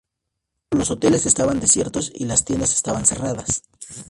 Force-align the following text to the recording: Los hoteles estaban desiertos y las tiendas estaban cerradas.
Los 0.71 0.89
hoteles 0.89 1.27
estaban 1.27 1.59
desiertos 1.59 2.11
y 2.15 2.25
las 2.25 2.43
tiendas 2.43 2.73
estaban 2.73 3.05
cerradas. 3.05 3.61